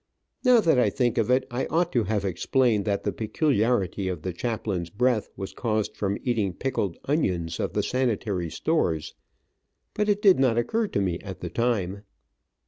Now 0.43 0.61
that 0.61 0.79
I 0.79 0.89
think 0.89 1.19
of 1.19 1.29
it 1.29 1.45
I 1.51 1.67
ought 1.67 1.91
to 1.91 2.05
have 2.05 2.25
explained 2.25 2.85
that 2.85 3.03
the 3.03 3.11
peculiarity 3.13 4.07
of 4.07 4.23
the 4.23 4.33
chaplain's 4.33 4.89
breath 4.89 5.29
was 5.37 5.53
caused 5.53 5.95
from 5.95 6.17
eating 6.23 6.53
pickled 6.53 6.97
onions 7.05 7.59
of 7.59 7.73
the 7.73 7.83
sanitary 7.83 8.49
stores, 8.49 9.13
but 9.93 10.09
it 10.09 10.19
did 10.19 10.39
not 10.39 10.57
occur 10.57 10.87
to 10.87 11.01
me 11.01 11.19
at 11.19 11.41
the 11.41 11.51
time. 11.51 12.01